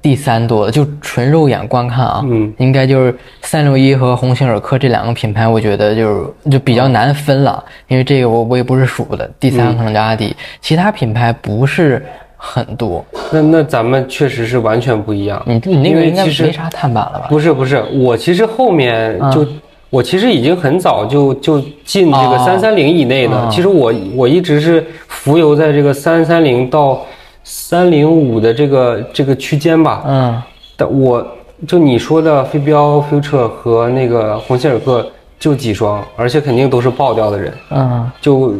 [0.00, 2.50] 第三多的，就纯肉眼观看啊，嗯。
[2.56, 12.02] 应该就是三六一和鸿星尔克这两个品牌，我觉得就是就比较难分了，因为这个我我也不是数的，第三可能叫阿迪，其他品牌不是
[12.36, 13.04] 很多。
[13.30, 15.42] 那那咱们确实是完全不一样。
[15.46, 17.26] 你你那个应该没啥碳板了吧？
[17.28, 19.46] 不是不是，我其实后面就、
[19.90, 23.36] 我其实已经很早就就进这个哦三三零以内的。
[23.36, 27.04] 哦其实我我一直是浮游在这个三三零到
[27.42, 30.04] 三零五的这个这个区间吧。
[30.06, 30.42] 嗯，
[30.76, 31.26] 但我
[31.66, 35.06] 就你说的飞镖 Future 和那个鸿星尔克
[35.38, 37.52] 就几双，而且肯定都是爆掉的人。
[37.70, 38.54] 嗯，就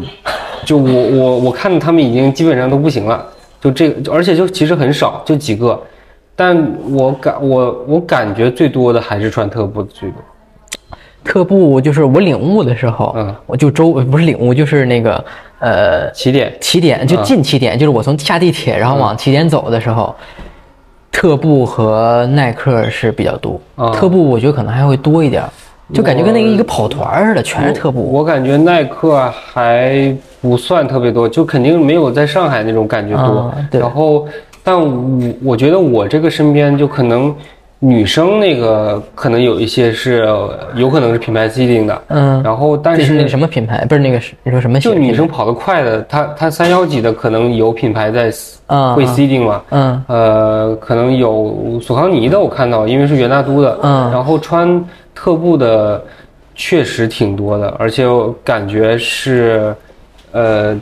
[0.65, 3.25] 就我我我看他们已经基本上都不行了，
[3.61, 5.81] 就这个，而且就其实很少，就几个。
[6.35, 10.21] 但我感我我感觉最多的还是穿特步的最多。
[11.25, 15.25] 特步就是我领悟的时候，嗯我就周不是领悟，就是那个
[15.59, 20.15] 呃起点起点就进起点，就是我从下地铁然后往起点走的时候，
[21.11, 23.61] 特步和耐克是比较多。
[23.75, 25.51] 啊特步我觉得可能还会多一点儿，
[25.93, 28.01] 就感觉跟那个一个跑团似的，全是特步。
[28.13, 33.53] 我感觉耐克还不算特别多，就肯定没有在上海那种感觉多。
[33.71, 34.27] 然后，
[34.65, 37.33] 但我我觉得我这个身边就可能
[37.79, 40.27] 女生那个可能有一些是
[40.75, 43.85] 有可能是品牌 C 定的，嗯，然后但是是那个什么品牌？
[43.85, 44.95] 不是那个是你说什么就？
[44.95, 48.33] 女生跑得快的，她她三幺几的可能有品牌在
[48.67, 54.83] 啊会 C 定嘛，嗯呃，可能有索康尼的我看到，因为是元大都的，嗯然后穿
[55.17, 56.05] 特步的
[56.55, 59.75] 确实挺多的，而且我感觉是，
[60.31, 60.81] 呃，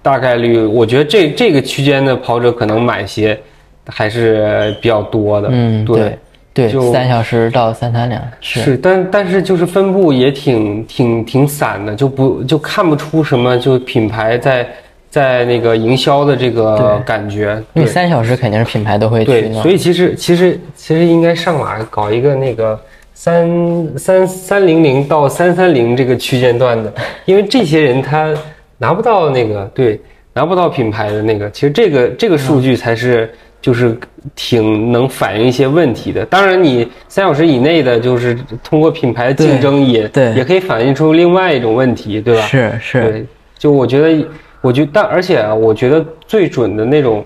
[0.00, 3.38] 大概率，我觉得这这个区间的跑者可能买鞋
[3.86, 6.16] 还是比较多的，嗯，对。
[6.56, 14.66] 对，就三小时到三三两是是，但但是就是分布也挺挺挺散的，就不就看不出什么就品牌在
[15.10, 17.62] 在那个营销的这个感觉。
[17.74, 19.52] 因为三小时肯定是品牌都会去。
[19.52, 22.80] 所以其实其实其实应该上马搞一个那个
[23.16, 26.92] 三三三零零到三三零这个区间段的，
[27.24, 28.32] 因为这些人他
[28.76, 29.98] 拿不到那个对
[30.34, 33.98] 拿不到品牌的那个，其实这个这个数据才是就是
[34.34, 36.26] 挺能反映一些问题的。
[36.26, 42.42] 当然，你三小时以内的，就是通过品牌的竞争也对也可以反映出另外一种问题，对吧？
[42.42, 43.26] 是是，对，
[43.56, 44.28] 就我觉得，
[44.60, 47.24] 我觉得，但而且啊，我觉得最准的那种，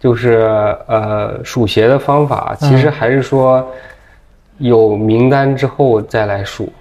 [0.00, 0.48] 就是
[0.88, 3.64] 呃数鞋的方法，其实还是说
[4.62, 6.72] 有名单之后再来数，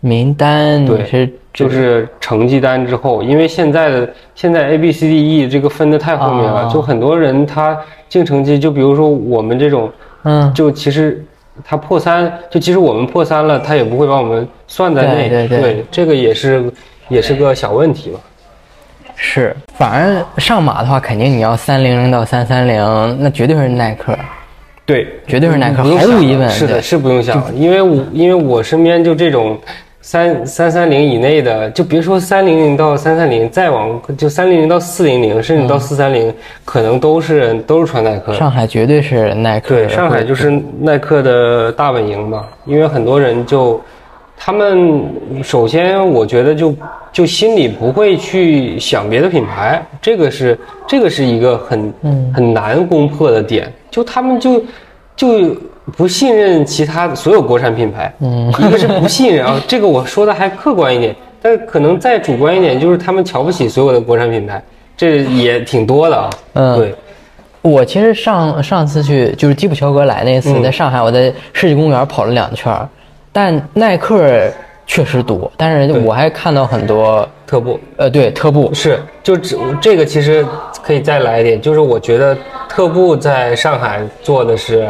[0.00, 9.90] 名单对是就是成绩单之后，因为现在的现在 A B C D E 这个分的太后面了，哦就很多人他进成绩，就比如说我们这种，
[10.24, 11.24] 嗯就其实。
[11.64, 15.28] 他破三，就即使我们破三了，他也不会把我们算在内。
[15.28, 16.72] 对对对这个也是
[17.08, 18.20] 也是个小问题吧。
[19.16, 24.16] 是，反正上马的话，肯定你要三零零到三三零，那绝对是耐克。
[24.88, 25.82] 对，绝对是耐克。
[25.82, 29.58] 毫无疑问是的，是不用想，因为我因为我身边就这种
[30.00, 36.32] 三三三零以内的，就别说三零零到三三零，再往就三零零到四零零，甚至到四三零，
[36.64, 38.38] 可能都是都是穿耐克的。
[38.38, 39.74] 上海绝对是耐克。
[39.74, 43.78] 对，上海就是耐克的大本营嘛，因为很多人就，
[44.38, 45.04] 他们
[45.42, 46.74] 首先我觉得就
[47.12, 52.32] 就心里不会去想别的品牌，这个是这个是一个很嗯。
[52.34, 54.62] 很难攻破的点，就他们就
[55.16, 55.56] 就
[55.96, 64.62] 不信任其他所有国产品牌，嗯，一个是不信任啊， 这个我说的还客观一点，但可能再主观一点，就是他们瞧不起所有的国产品牌，
[64.96, 66.76] 这也挺多的啊，嗯。
[66.76, 66.94] 对。
[67.60, 70.62] 我其实上上次去就是基普乔格来那次，嗯。
[70.62, 72.88] 在上海，我在世纪公园跑了两圈儿，
[73.32, 74.48] 但耐克
[74.86, 77.78] 确实多，但是我还看到很多，特步。
[77.96, 80.46] 呃，对，特步，是，就只这个其实
[80.88, 82.34] 可以再来一点，就是我觉得
[82.66, 84.88] 特步在上海做的是，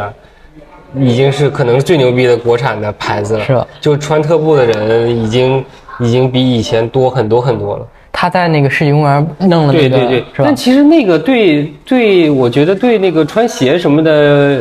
[0.96, 3.44] 已经是可能是最牛逼的国产的牌子了。
[3.44, 5.64] 是吧就穿特步的人已经
[5.98, 7.84] 已经比以前多很多很多了。
[8.12, 10.54] 他在那个世纪公园弄了那个，对对对，是吧但？
[10.54, 14.60] 其实那个对对，我觉得对那个穿鞋什么的呃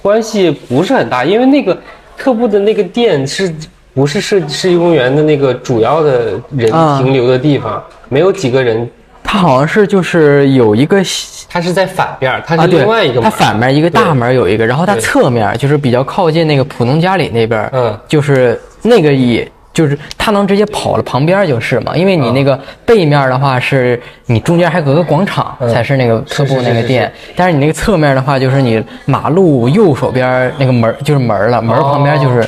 [0.00, 1.76] 关系不是很大，因为那个
[2.16, 3.54] 特步的那个店是
[3.92, 8.88] 不是世世纪公园的那个主要的人啊停留的地方，没有几个人
[9.30, 11.02] 他好像是就是有一个
[11.50, 17.94] 它是在反面儿，它啊，是对另外一个它反面一个大门有一个，然后它侧面就是比较靠近那个浦东家里那边，嗯。
[18.08, 25.68] 就是那个也就是它能直接跑了旁边就是嘛，因为你那个背面的话是你中间还隔个广场嗯。
[25.68, 32.42] 才是那个特步是是是那个店，但是你那个侧面的话就是你马路右手边那个门就是门了，门旁边就是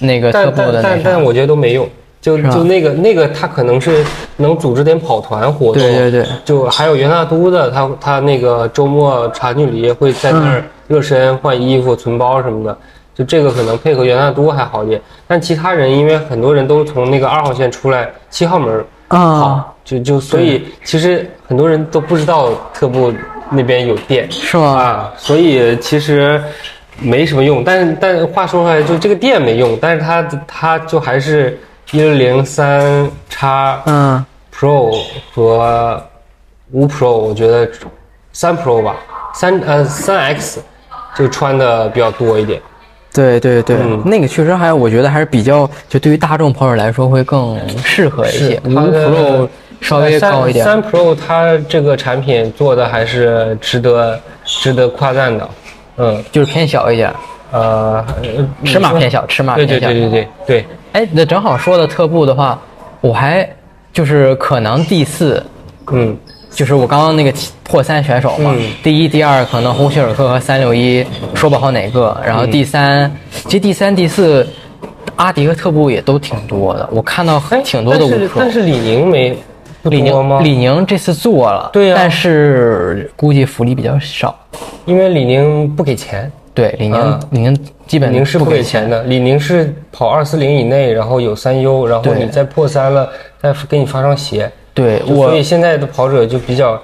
[0.00, 0.88] 那个特步的那啥。
[0.90, 1.88] 但但但，我觉得都没用，
[2.36, 4.04] 就就那个那个，他可能是
[4.36, 6.26] 能组织点跑团活动，对对对。
[6.44, 10.48] 就还有元大都的，他他那个周末长距离会在那嗯。
[10.50, 12.78] 儿热身、换衣服、存包什么的，
[13.14, 19.40] 就这个可能配合元大都还好一点，但其他人因为很多人都从那个二号线出来，七号门啊。
[19.40, 23.12] 跑，就就所以其实很多人都不知道特步
[23.50, 24.64] 那边有店，是吗？
[24.64, 26.42] 啊，所以其实
[27.00, 27.62] 没什么用。
[27.62, 31.58] 但是但话说回来，就这个店没用，但是他他就还是
[31.92, 34.24] 一六零三叉嗯
[34.54, 34.94] Pro
[35.32, 36.02] 和
[36.70, 37.68] 五 Pro，我觉得
[38.32, 38.96] 三 Pro 吧，
[39.32, 40.60] 三呃三 X
[41.16, 42.60] 就穿的比较多一点。
[43.12, 48.60] 对对对，嗯那个确实还我觉得还是比较，就对于大众跑者来说会更适合一些。
[48.66, 49.48] 五 Pro
[49.80, 55.48] 稍微高一点，三 Pro 它这个产品做的还是值得值得夸赞的。
[55.96, 57.12] 嗯就是偏小一点，
[57.50, 58.04] 呃，
[58.64, 59.78] 尺码偏小，尺码偏小。
[59.78, 60.66] 对对对对对。
[60.92, 62.58] 哎，那正好说的特步的话，
[63.00, 63.48] 我还
[63.92, 65.44] 就是可能第四
[65.92, 66.16] 嗯，
[66.50, 67.32] 就是我刚刚那个
[67.62, 74.46] 破三选手嘛，第一、第二可能鸿星尔克和三六一说不好哪个，然后第三，其实第三、第四，
[75.16, 79.36] 阿迪和特步也都挺多的，我看到哎，挺多的但是五但是李宁没
[79.82, 80.52] 不李多吗宁？
[80.52, 84.38] 李宁这次做了，对呀但是估计福利比较少。
[84.84, 89.00] 因为李宁不给钱，对，李宁、嗯李宁基本李宁是不给钱的。
[89.04, 93.08] 李宁是跑二四零以内，然后有三优，然后你再破三了，
[93.40, 94.50] 再给你发双鞋。
[94.74, 96.76] 对我所以现在的跑者就比较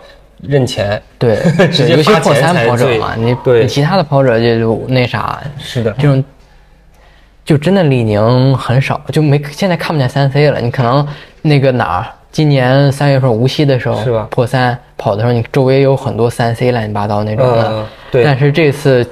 [0.42, 1.02] 认钱。
[1.18, 1.38] 对
[1.72, 6.22] 直接破三跑者嘛，你对你其他的跑者就就那啥，是的，这种
[7.44, 10.60] 就真的李宁很少，就没现在看不见三 C 了。
[10.60, 11.04] 你可能
[11.42, 17.68] 那个哪儿，今年三月份无锡的时候，是吧破三跑的时候，你周围有很多三 C 乱七八糟那种的。
[17.72, 19.04] 嗯对但是这次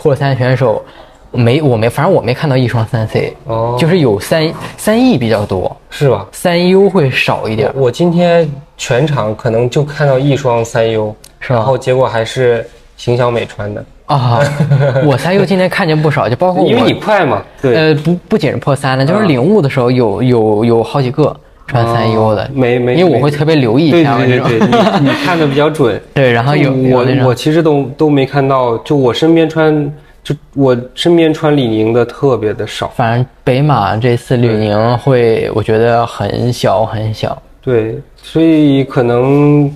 [0.00, 0.82] 破三选手
[1.30, 6.26] 没，我没，反正我没看到一双三 C，、哦就是有三三 E 比较多，是吧？
[6.32, 7.70] 三 U 会少一点。
[7.74, 14.40] 我今天全场可能就看到一双三 U，，是吧然后结果还是邢小美穿的，啊，
[15.04, 17.42] 我三 U 今天看见不少，就包括我因为你快嘛。
[17.60, 21.36] 对，呃不不仅是破三了，就是啊领悟的时候有有有好几个
[21.70, 26.00] 穿三 U 的，哦没没因为我会特别留意对像这种对对对，你你看的比较准。
[26.12, 29.92] 对，然后有有我我其实都都没看到，就我身边穿，
[30.24, 32.88] 就我身边穿李宁的特别的少。
[32.96, 37.40] 反正北马这次李宁会，我觉得很小很小。
[37.62, 39.72] 对，所以可能，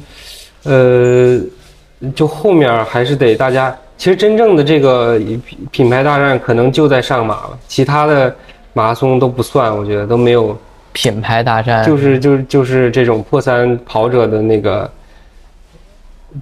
[0.65, 1.39] 呃，
[2.15, 8.35] 就后面还是得大家，其实真正的这个品品牌大战可能就在上马了，其他的
[8.73, 10.57] 马拉松都不算，我觉得都没有，
[10.95, 14.91] 品牌大战就是就是就是这种破三跑者的那个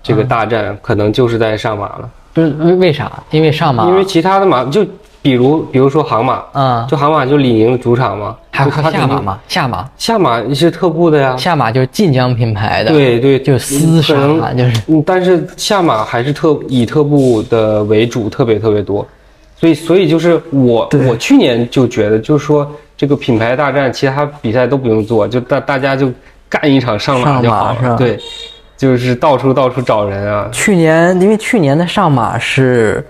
[0.02, 3.10] 这个大战，可能就是在上马了，不是为为啥？
[3.30, 4.86] 因为上马，因为其他的马就
[5.22, 19.06] 比如比如说杭马，嗯，就杭马就李宁的主场嘛，还有下马嘛，下马下马是特步的呀，下马就是晋江品牌的，，对对，就厮可能杀，就是嗯，但是下马还是特以特步的为主，特别特别多，
[19.62, 26.10] 所以所以就是我我去年就觉得，就是说这个品牌大战，其他比赛都不用做，就大大家就
[26.48, 28.18] 干一场上马就好了，马对，
[28.76, 33.06] 就是到处到处找人啊，去年因为去年的上马是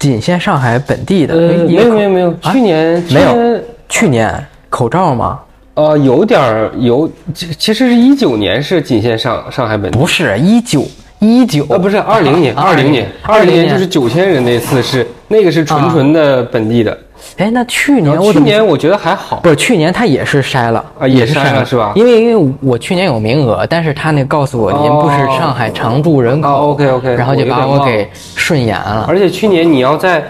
[0.00, 2.52] 仅限上海本地的，呃，没有没有没有，啊？
[2.52, 3.60] 去年没有。
[3.88, 5.38] 去年口罩吗，
[5.74, 9.96] 呃有点儿有，其其实是一九年是仅限上上海本地。
[9.96, 10.84] 不是一九
[11.20, 11.64] 一九。
[11.70, 16.96] 呃，不是二零年，啊二零年，二零年就是九千人那次是那个是纯纯的本地的，
[17.36, 21.92] 哎，那去年去年我觉得还好，不是去年他也是筛了啊也是筛了是吧？
[21.96, 29.04] 因为因为我去年有名额，但是他那告诉我您不是上海常住人口、哦 OK，OK，然后就把我给顺延了。
[29.08, 30.22] 而且去年你要在，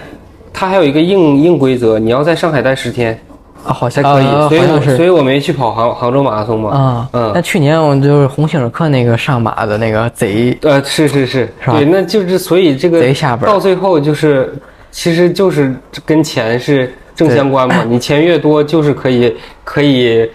[0.53, 3.19] 他还有一个硬硬规则，你要在上海待十天。
[3.67, 11.73] 啊，好才可以，呃所以所以我没去跑杭杭州马拉松嘛，啊，那嗯，去年我就是鸿星尔克那个上马的那个贼，呃，是是是，是吧？
[11.73, 13.53] 对，那就是所以这个贼下本儿。
[13.53, 14.55] 到最后就是，
[14.91, 15.75] 其实就是
[16.05, 19.35] 跟钱是正相关嘛，你钱越多就是可以
[19.65, 20.29] 可以，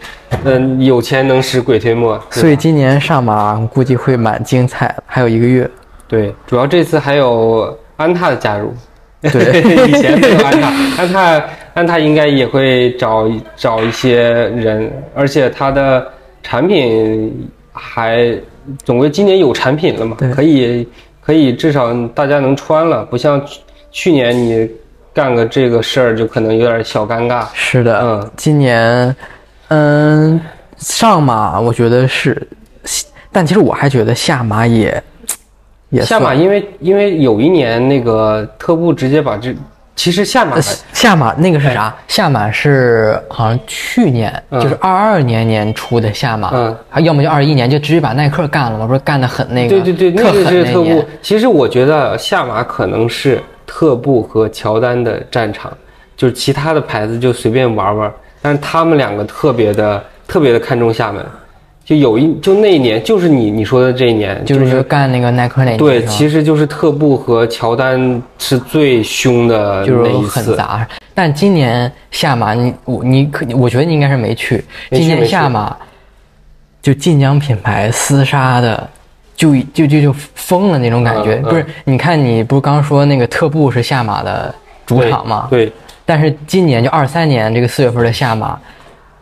[0.44, 5.70] 嗯，有钱能使鬼推磨，所以今年上马估计会蛮精彩的，还有一个月。
[6.08, 8.74] 对，主要这次还有安踏的加入。
[9.32, 11.44] 对 以前没有安踏，安踏
[11.76, 16.08] 安踏应该也会找找一些人，而且它的
[16.42, 18.36] 产品还
[18.84, 20.88] 总归今年有产品了嘛对，可以
[21.24, 23.40] 可以至少大家能穿了，不像
[23.92, 24.70] 去去年你
[25.14, 27.46] 干个这个事儿就可能有点小尴尬。
[27.54, 28.32] 是的，嗯。
[28.36, 29.16] 今年，
[29.68, 30.40] 嗯，
[30.78, 32.48] 上马我觉得是，
[33.32, 35.04] 但其实我还觉得下马也
[35.90, 39.54] 也下马因为因为有一年那个特步直接把这，
[39.96, 40.58] 其实下马
[40.94, 41.94] 下马那个是啥？
[42.08, 44.62] 下马是好像去年，嗯。
[44.62, 46.78] 就是二二年年初的下马，嗯。
[47.04, 51.06] 要么就二一年就直接把耐克干了嘛，不是干的很那个，对对对，那特个是特步。
[51.22, 53.42] 其实我觉得下马可能是
[53.74, 55.72] 特步和乔丹的战场，
[56.18, 58.12] 就是其他的牌子就随便玩玩，
[58.42, 61.26] 但是他们两个特别的特别的看重厦门。
[61.86, 70.12] 就有一就那一年，就是你你说的这一年，就是是干那个耐克那年，对，其实就是特步和乔丹是最凶的就是。
[70.28, 70.86] 很杂。
[71.14, 75.76] 但今年下马你我你可我觉得你应该是没去，今年没去没去下马
[76.82, 78.90] 就晋江品牌厮杀的。
[79.36, 81.66] 就就就就疯了那种感觉，不是？
[81.84, 84.54] 你看，你不是刚说那个特步是下马的
[84.86, 85.48] 主场吗？
[85.50, 85.72] 对，
[86.06, 88.60] 但是今年就二三年这个四月份的下马，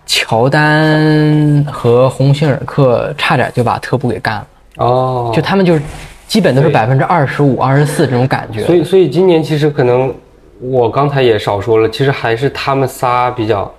[0.05, 4.47] 乔丹和鸿星尔克差点就把特步给干了，
[4.77, 5.81] 哦，就他们就是
[6.27, 8.65] 基本都是对百分之二十五、二十四这种感觉。
[8.65, 10.13] 所以，所以今年其实可能
[10.59, 13.71] 我刚才也少说了，其实还是他们仨比较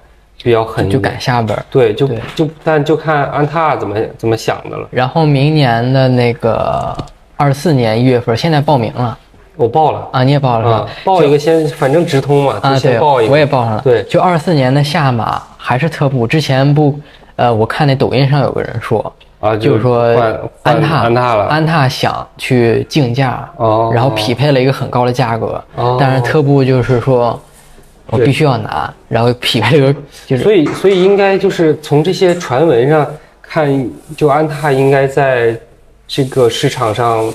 [0.42, 1.64] 比较狠就，赶下边儿。
[1.70, 4.88] 对，就对就但就看安踏怎么怎么想的了。
[4.90, 6.96] 然后明年的那个
[7.36, 9.18] 二四年一月份，现在报名了
[9.56, 13.32] 我报了啊，你也报了是吧啊？，报一个先，反正直通嘛，啊，对，先报一个。
[13.32, 13.82] 我也报上了。
[13.82, 16.98] 对就二四年的下马还是特步，之前不，
[17.36, 20.02] 呃，我看那抖音上有个人说，啊，就是说
[20.62, 21.44] 安踏安踏了。
[21.44, 27.38] 安踏想去竞价，哦然后匹配了一个很高的价格，哦但是特步就是说，
[28.10, 29.94] 我必须要拿，然后匹配这个
[30.26, 33.06] 就是所以，所以应该就是从这些传闻上
[33.42, 35.56] 看，就安踏应该在
[36.06, 37.32] 这个市场上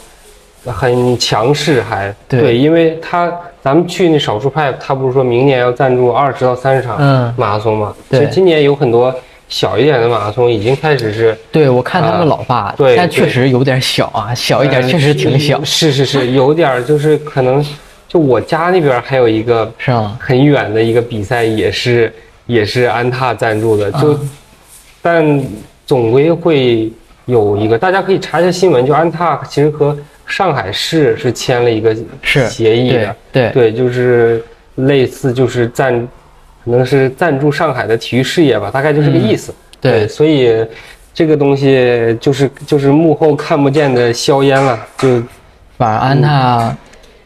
[0.65, 2.57] 很强势还，对。
[2.57, 7.33] 因为他咱们去那少数派，他不是说明年要赞助二十到三十场嗯。
[7.37, 7.95] 马拉松嘛？
[8.09, 8.19] 对。
[8.19, 9.13] 所以今年有很多
[9.47, 17.63] 小一点的马拉松已经开始是对我看他们老爸，啊对但确实有点小啊，小一点呃确实挺小，是是是，有点就是可能，
[18.15, 20.17] 就我家那边还有一个是吗？
[20.21, 22.13] 很远的一个比赛，也是
[22.45, 24.17] 也是安踏赞助的，就、
[25.01, 25.43] 但
[25.85, 26.89] 总归会
[27.25, 29.93] 有一个，大家可以查一下新闻，就安踏其实和
[30.25, 33.15] 上海市是签了一个是协议的，
[33.51, 34.41] 对就是
[34.75, 35.93] 类似就是赞，
[36.63, 39.51] 可能是赞助上海的体育事业吧，大概就这个意思。
[39.51, 40.65] 嗯对所以
[41.13, 45.21] 这个东西就是就是幕后看不见的硝烟了，就
[45.77, 46.77] 反正安踏，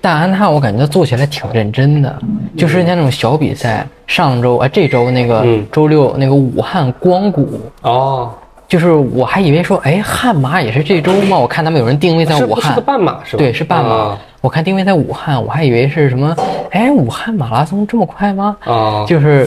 [0.01, 2.19] 但安踏我感觉做起来挺认真的，
[2.57, 7.59] 就是那种小比赛，上周啊这周那个嗯周六那个武汉光谷。
[7.81, 8.33] 哦，
[8.67, 11.37] 就是我还以为说，哎，悍马也是这周吗？
[11.37, 13.39] 我看他们有人定位在武汉是是个，半马是吧？
[13.39, 13.93] 对，是半马。
[13.93, 16.33] 啊我看定位在武汉，我还以为是什么，
[16.71, 18.55] 哎，武汉马拉松这么快吗？
[18.63, 19.45] 啊，就是，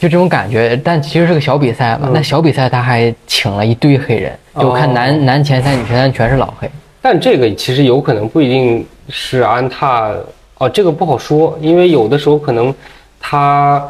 [0.00, 0.76] 就这种感觉。
[0.82, 2.08] 但其实是个小比赛嘛。
[2.08, 6.68] 嗯那小比赛他还请了一堆黑人，就我看男、哦男前三、女前三全是老黑。
[7.08, 10.10] 但这个其实有可能不一定是安踏
[10.58, 12.74] 哦，这个不好说，因为有的时候可能
[13.20, 13.80] 他，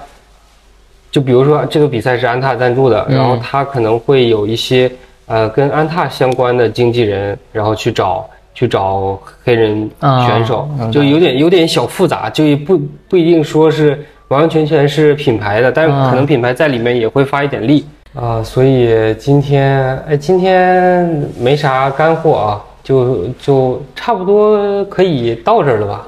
[1.11, 4.93] 就比如说这个比赛是安踏赞助的，嗯然后他可能会有一些
[5.25, 13.99] 呃跟安踏相关的经纪人，然后去找去找黑人啊选手，就有点有点小复杂，就也不不一定说是
[14.29, 17.87] 完完全全是品牌的，但可能品牌在里面也会发一点力。
[18.13, 21.07] 啊，所以今天哎，今天
[21.41, 26.07] 没啥干货啊，就就差不多可以到这儿了吧？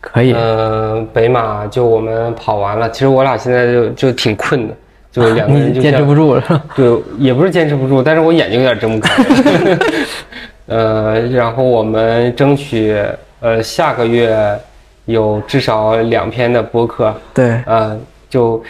[0.00, 4.74] 可以，嗯、北马就我们跑完了，其实我俩现在就就挺困的，
[5.12, 6.42] 就两个人就 像坚持不住了。
[6.74, 9.22] 对，也不是坚持不住，但是我眼睛有点睁不开。
[10.66, 13.00] 呃，然后我们争取
[13.38, 14.36] 呃下个月
[15.04, 17.96] 有至少两篇的播客，对，呃，
[18.28, 18.60] 就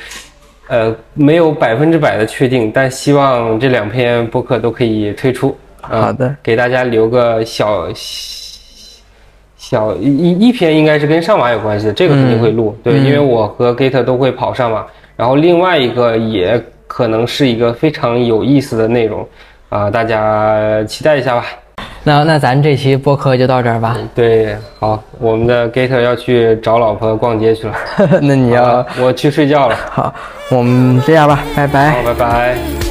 [0.69, 5.57] 呃没有百分之百的确定，但希望这两篇播客都可以推出。
[5.91, 7.89] 呃好的给大家留个小
[9.57, 12.77] 小一一篇应该是跟上马有关系的，这个肯定会录。
[12.83, 14.85] 对，因为我和 Gate 都会跑上马，
[15.17, 19.27] 然后另外一个也可能是一个非常有意思的内容
[19.69, 21.45] 啊、大家期待一下吧。
[22.05, 23.99] 那那咱这期播客就到这儿吧。
[24.15, 27.75] 对，好，我们的 Gate 要去找老婆逛街去了，
[28.23, 29.77] 那你要我去睡觉了。
[29.91, 30.15] 好，
[30.51, 32.03] 我们这样吧，拜拜好，。
[32.03, 32.88] 拜拜。